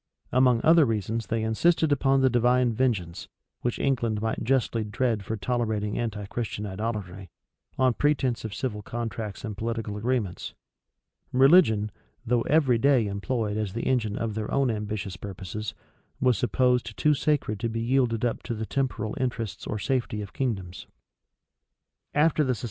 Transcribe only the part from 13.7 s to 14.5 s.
the engine of their